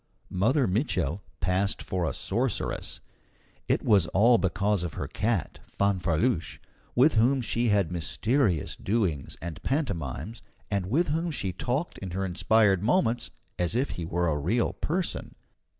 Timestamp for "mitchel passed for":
0.65-2.05